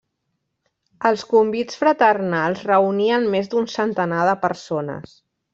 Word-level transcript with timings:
Els 1.09 1.25
convits 1.33 1.77
fraternals 1.83 2.65
reunien 2.71 3.31
més 3.37 3.53
d'un 3.55 3.71
centenar 3.77 4.27
de 4.33 4.37
persones. 4.49 5.15